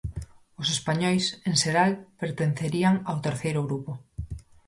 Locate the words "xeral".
1.61-1.91